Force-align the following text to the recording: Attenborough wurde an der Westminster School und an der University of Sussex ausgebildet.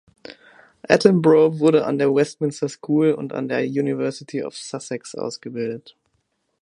Attenborough 0.89 1.59
wurde 1.59 1.85
an 1.85 1.99
der 1.99 2.11
Westminster 2.11 2.67
School 2.67 3.11
und 3.11 3.33
an 3.33 3.47
der 3.47 3.63
University 3.65 4.43
of 4.43 4.57
Sussex 4.57 5.13
ausgebildet. 5.13 5.95